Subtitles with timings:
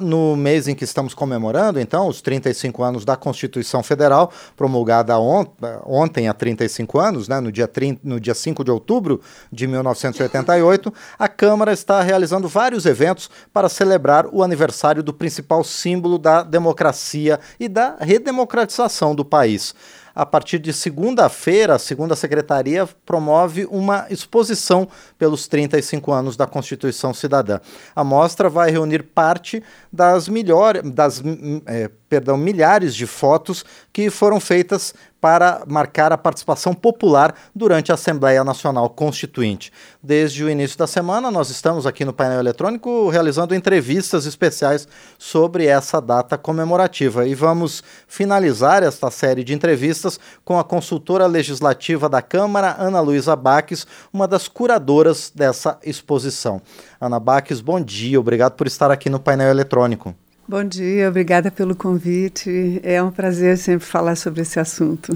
[0.00, 5.50] No mês em que estamos comemorando, então, os 35 anos da Constituição Federal, promulgada ont
[5.84, 10.94] ontem há 35 anos, né, no, dia 30, no dia 5 de outubro de 1988,
[11.18, 17.40] a Câmara está realizando vários eventos para celebrar o aniversário do principal símbolo da democracia
[17.58, 19.74] e da redemocratização do país
[20.18, 27.14] a partir de segunda-feira, a segunda secretaria promove uma exposição pelos 35 anos da Constituição
[27.14, 27.60] Cidadã.
[27.94, 29.62] A mostra vai reunir parte
[29.92, 31.22] das melhores, das
[31.66, 37.94] é, perdão, milhares de fotos que foram feitas para marcar a participação popular durante a
[37.94, 39.72] Assembleia Nacional Constituinte.
[40.02, 44.86] Desde o início da semana, nós estamos aqui no painel eletrônico realizando entrevistas especiais
[45.18, 52.08] sobre essa data comemorativa e vamos finalizar esta série de entrevistas com a consultora legislativa
[52.08, 56.62] da Câmara, Ana Luísa Baques, uma das curadoras dessa exposição.
[57.00, 60.14] Ana Baques, bom dia, obrigado por estar aqui no painel eletrônico.
[60.50, 62.80] Bom dia, obrigada pelo convite.
[62.82, 65.14] É um prazer sempre falar sobre esse assunto.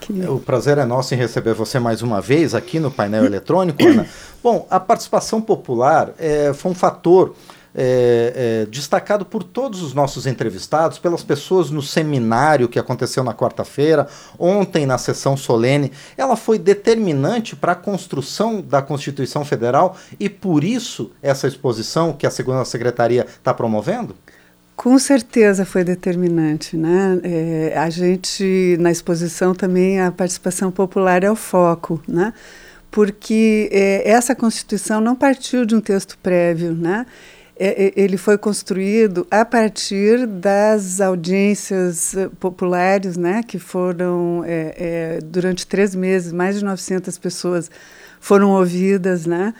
[0.00, 0.22] Que...
[0.26, 4.06] O prazer é nosso em receber você mais uma vez aqui no painel eletrônico, Ana.
[4.42, 7.36] Bom, a participação popular é, foi um fator
[7.74, 13.34] é, é, destacado por todos os nossos entrevistados, pelas pessoas no seminário que aconteceu na
[13.34, 15.92] quarta-feira, ontem na sessão solene.
[16.16, 22.26] Ela foi determinante para a construção da Constituição Federal e por isso essa exposição que
[22.26, 24.16] a segunda secretaria está promovendo?
[24.76, 27.20] Com certeza foi determinante, né?
[27.22, 32.34] É, a gente na exposição também a participação popular é o foco, né?
[32.90, 37.06] Porque é, essa Constituição não partiu de um texto prévio, né?
[37.56, 43.44] É, é ele foi construído a partir das audiências eh, populares, né?
[43.44, 47.70] Que foram é, é, durante três meses mais de 900 pessoas
[48.20, 49.54] foram ouvidas, né?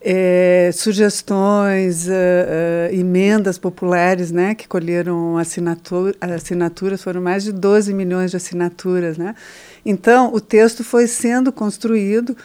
[0.00, 7.92] É, sugestões, uh, uh, emendas populares, né, que colheram assinatura, assinaturas, foram mais de 12
[7.94, 9.34] milhões de assinaturas, né.
[9.84, 12.36] Então, o texto foi sendo construído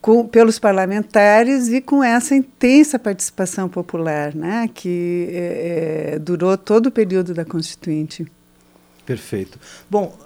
[0.00, 6.86] com, pelos parlamentares e com essa intensa participação popular, né, que é, é, durou todo
[6.86, 8.26] o período da Constituinte.
[9.04, 9.58] Perfeito.
[9.90, 10.16] Bom,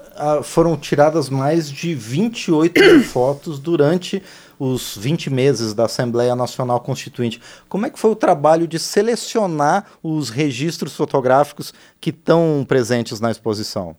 [0.43, 4.23] foram tiradas mais de 28 mil fotos durante
[4.64, 7.41] os 20 meses da Assembleia Nacional Constituinte.
[7.69, 13.30] Como é que foi o trabalho de selecionar os registros fotográficos que estão presentes na
[13.30, 13.94] exposição?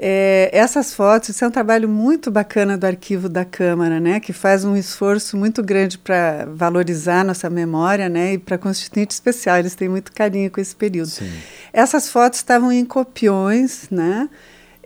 [0.00, 4.32] É, essas fotos, isso é um trabalho muito bacana do arquivo da Câmara, né, que
[4.32, 9.74] faz um esforço muito grande para valorizar nossa memória, né, e para constituinte especial, eles
[9.74, 11.08] têm muito carinho com esse período.
[11.08, 11.32] Sim.
[11.72, 14.28] Essas fotos estavam em copiões, né,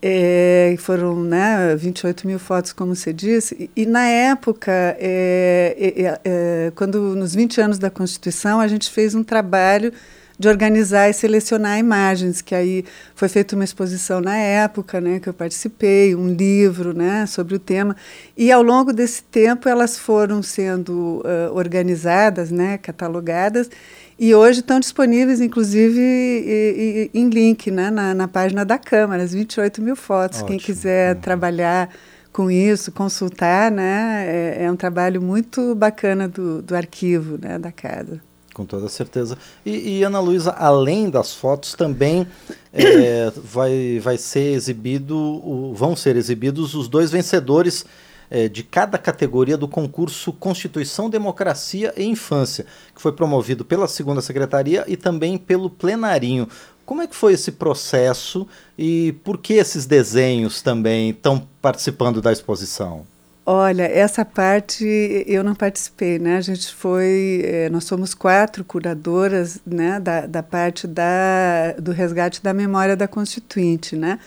[0.03, 6.21] é, foram né, 28 mil fotos, como você disse, e, e na época, é, é,
[6.25, 9.93] é, quando nos 20 anos da Constituição, a gente fez um trabalho
[10.39, 12.85] de organizar e selecionar imagens, que aí
[13.15, 17.59] foi feita uma exposição na época, né, que eu participei, um livro, né, sobre o
[17.59, 17.97] tema,
[18.37, 23.71] e ao longo desse tempo elas foram sendo uh, organizadas, né, catalogadas,
[24.19, 29.23] e hoje estão disponíveis, inclusive, e, e, em link né, na, na, página da Câmara,
[29.23, 30.39] as 28 mil fotos.
[30.39, 30.49] Ótimo.
[30.49, 31.21] Quem quiser uhum.
[31.21, 31.89] trabalhar
[32.33, 37.71] com isso, consultar, né, é, é, um trabalho muito bacana do, do arquivo né, da
[37.73, 38.21] casa.
[38.53, 39.39] Com toda certeza.
[39.65, 42.27] E, e Ana Luísa, além das fotos, também
[42.73, 47.87] é, vai, vai ser exibido, o, vão ser exibidos os dois vencedores
[48.31, 54.21] é, de cada categoria do concurso Constituição, Democracia e Infância, que foi promovido pela segunda
[54.21, 56.49] secretaria e também pelo plenarinho.
[56.85, 58.47] Como é que foi esse processo
[58.77, 63.07] e por que esses desenhos também estão participando da exposição?
[63.45, 64.85] Olha, essa parte
[65.27, 66.37] eu não participei, né?
[66.37, 72.41] A gente foi, eh, nós somos quatro curadoras, né, da, da parte da, do resgate
[72.41, 74.21] da memória da Constituinte, né?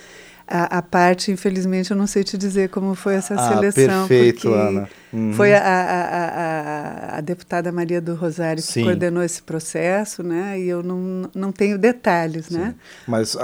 [0.47, 4.07] A, a, parte, infelizmente, eu não sei te dizer como foi essa ah, seleção.
[4.07, 4.89] Perfeito, porque Ana.
[5.11, 5.33] Uhum.
[5.33, 8.83] Foi a, a, a, deputada Maria do Rosário que Sim.
[8.83, 10.59] coordenou esse processo, né?
[10.59, 12.59] E eu não, não tenho detalhes, né?
[12.59, 12.65] Sim.
[12.65, 12.75] né?
[13.07, 13.35] Mas,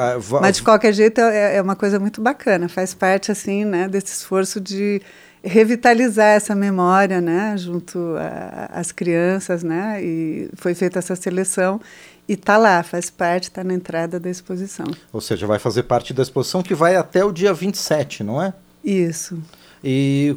[0.42, 2.68] Mas, de qualquer jeito, é, é uma coisa muito bacana.
[2.68, 5.02] Faz parte, assim, né, desse esforço de
[5.44, 8.16] revitalizar essa memória, né, junto
[8.70, 10.00] às crianças, né?
[10.04, 11.81] E foi feita essa seleção
[12.28, 14.86] e está lá, faz parte, está na entrada da exposição.
[15.12, 18.54] Ou seja, vai fazer parte da exposição que vai até o dia 27, não é?
[18.84, 19.38] Isso.
[19.84, 20.36] E,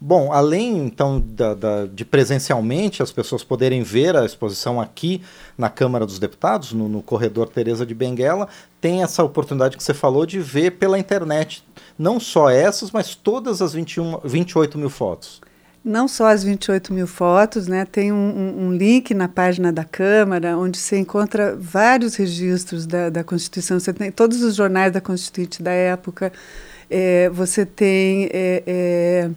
[0.00, 5.22] bom, além então da, da, de presencialmente as pessoas poderem ver a exposição aqui
[5.56, 8.48] na Câmara dos Deputados, no, no corredor Teresa de Benguela,
[8.80, 11.64] tem essa oportunidade que você falou de ver pela internet,
[11.98, 15.40] não só essas, mas todas as 21, 28 mil fotos.
[15.84, 17.84] Não só as 28 mil fotos, né?
[17.84, 23.10] tem um, um, um, link na página da Câmara onde você encontra vários registros da,
[23.10, 23.80] da Constituição.
[23.80, 26.32] Você tem todos os jornais da Constituinte da época,
[26.88, 29.30] é, você tem é, é,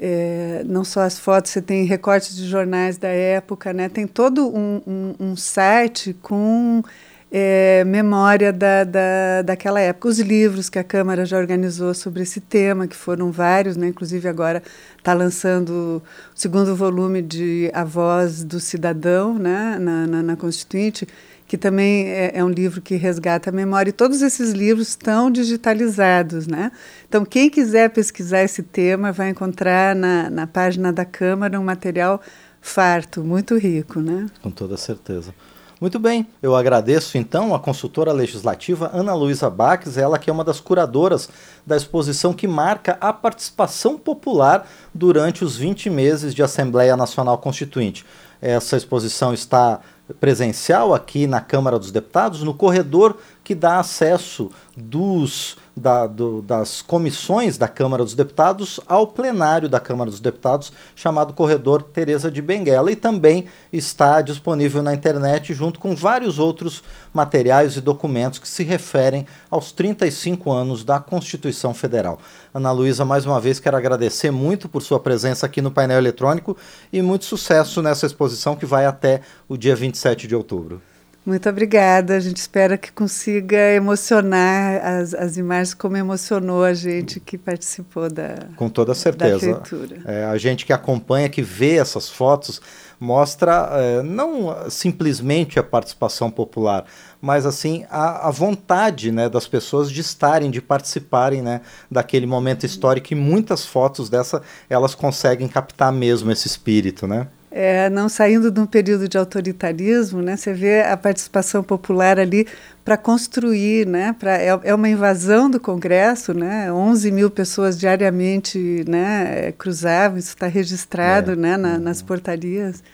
[0.00, 3.88] é não só as fotos, você tem recortes de jornais da época, né?
[3.88, 6.82] tem todo um, um site com
[7.30, 10.08] é, memória da, da, daquela época.
[10.08, 13.88] Os livros que a Câmara já organizou sobre esse tema, que foram vários, né?
[13.88, 14.62] inclusive agora
[14.96, 16.02] está lançando
[16.34, 19.76] o segundo volume de A Voz do Cidadão né?
[19.80, 21.06] na, na, na Constituinte,
[21.48, 23.90] que também é, é, um livro que resgata a memória.
[23.90, 26.46] E todos esses livros estão digitalizados.
[26.46, 26.72] Né?
[27.08, 32.20] Então, quem quiser pesquisar esse tema vai encontrar na, na página da Câmara um material
[32.60, 34.00] farto, muito rico.
[34.00, 34.26] Né?
[34.42, 35.32] Com toda certeza.
[35.78, 40.42] Muito bem, eu agradeço então a consultora legislativa Ana Luísa Baques, ela que é uma
[40.42, 41.28] das curadoras
[41.66, 48.06] da exposição que marca a participação popular durante os 20 meses de Assembleia Nacional Constituinte.
[48.40, 49.80] Essa exposição está
[50.18, 56.80] presencial aqui na Câmara dos Deputados, no corredor que dá acesso dos da, do, das
[56.80, 62.40] comissões da Câmara dos Deputados ao plenário da Câmara dos Deputados, chamado Corredor Teresa de
[62.40, 66.82] Benguela, e também está disponível na internet junto com vários outros
[67.12, 72.18] materiais e documentos que se referem aos 35 anos da Constituição Federal.
[72.54, 76.56] Ana Luísa, mais uma vez quero agradecer muito por sua presença aqui no painel eletrônico
[76.90, 80.80] e muito sucesso nessa exposição que vai até o dia 27 de outubro.
[81.26, 82.14] Muito obrigada.
[82.14, 88.08] A gente espera que consiga emocionar as, as imagens como emocionou a gente que participou
[88.08, 89.60] da Com toda certeza.
[90.04, 92.62] É, a gente que acompanha, que vê essas fotos,
[93.00, 96.84] mostra é, não simplesmente a participação popular,
[97.20, 102.64] mas assim a, a, vontade né, das pessoas de estarem, de participarem né, daquele momento
[102.64, 107.26] histórico e muitas fotos dessa elas conseguem captar mesmo esse espírito, né?
[107.58, 110.36] É, não saindo de um período de autoritarismo, né?
[110.36, 112.46] Você vê a participação popular ali
[112.84, 114.14] para construir, né?
[114.18, 116.70] Pra, é, é, uma invasão do Congresso, né?
[116.70, 119.52] 11 mil pessoas diariamente, né?
[119.52, 121.36] Cruzavam, isso está registrado, é.
[121.36, 121.56] né?
[121.56, 122.84] Na, nas portarias.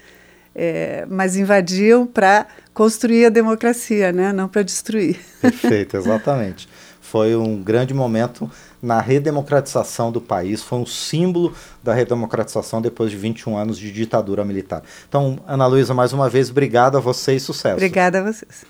[0.55, 4.33] É, mas invadiam para construir a democracia, né?
[4.33, 5.19] Não para destruir.
[5.41, 6.69] Perfeito, exatamente.
[7.13, 8.51] Foi um grande momento
[8.81, 14.43] na redemocratização do país, foi um símbolo da redemocratização depois de 21 anos de ditadura
[14.47, 14.83] militar.
[15.07, 17.75] Então, Ana Luísa, mais uma vez, obrigado a você e sucesso.
[17.75, 18.65] Obrigada a vocês.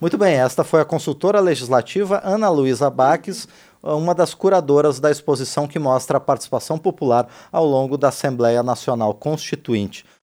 [0.00, 3.46] Muito bem, esta foi a consultora legislativa Ana Luísa Baques,
[3.80, 9.14] uma das curadoras da exposição que mostra a participação popular ao longo da Assembleia Nacional
[9.14, 10.04] Constituinte.